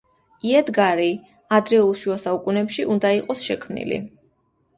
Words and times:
იადგარი 0.51 1.09
ადრეულ 1.57 1.91
შუა 1.99 2.17
საუკუნეებში 2.25 2.87
უნდა 2.95 3.13
იყოს 3.19 3.45
შექმნილი. 3.51 4.03